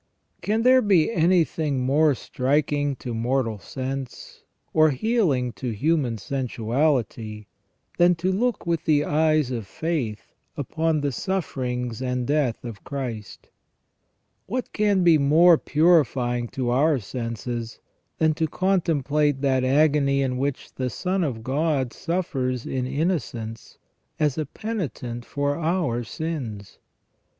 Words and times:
Can 0.41 0.63
there 0.63 0.81
be 0.81 1.11
anything 1.13 1.81
more 1.81 2.15
striking 2.15 2.95
to 2.95 3.13
mortal 3.13 3.59
sense, 3.59 4.41
or 4.73 4.89
healing 4.89 5.51
to 5.53 5.69
human 5.75 6.17
sensuality, 6.17 7.45
than 7.99 8.15
to 8.15 8.31
look 8.31 8.65
with 8.65 8.85
the 8.85 9.05
eyes 9.05 9.51
of 9.51 9.67
faith 9.67 10.33
upon 10.57 11.01
the 11.01 11.11
sufierings 11.11 12.01
and 12.01 12.25
death 12.25 12.65
of 12.65 12.83
Christ? 12.83 13.49
What 14.47 14.69
THE 14.73 14.85
REGENERATION 14.85 15.01
OF 15.01 15.21
MAN. 15.21 15.29
363 15.65 15.71
can 15.75 15.75
be 15.83 15.83
more 15.83 16.03
purifying 16.03 16.47
to 16.47 16.69
our 16.71 16.97
senses 16.97 17.79
than 18.17 18.33
to 18.33 18.47
contemplate 18.47 19.41
that 19.41 19.63
agony 19.63 20.23
in 20.23 20.37
which 20.39 20.73
the 20.73 20.89
Son 20.89 21.23
of 21.23 21.43
God 21.43 21.93
suffers 21.93 22.65
in 22.65 22.87
innocence 22.87 23.77
as 24.19 24.39
a 24.39 24.47
penitent 24.47 25.25
for 25.25 25.57
our 25.57 26.03
sins 26.03 26.79